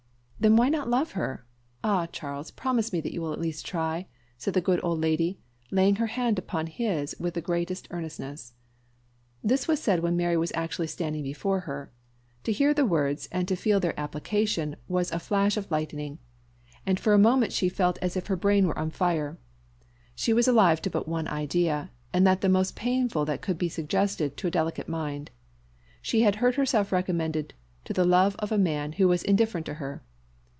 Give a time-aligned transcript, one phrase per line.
[0.41, 1.45] "Then why not love her?
[1.83, 2.07] Ah!
[2.07, 4.07] Charles, promise me that you will at least try!"
[4.39, 5.37] said the good old lady,
[5.69, 8.53] laying her hand upon his with the greatest earnestness.
[9.43, 11.91] This was said when Mary was actually standing before her.
[12.45, 16.17] To hear the words, and to feel their application, was a flash of lightning;
[16.87, 19.37] and for a moment she felt as if her brain were on fire.
[20.15, 23.69] She was alive but to one idea, and that the most painful that could be
[23.69, 25.29] suggested to a delicate mind.
[26.01, 27.53] She had heard herself recommended
[27.85, 30.01] to the love of a man who was indifferent to her.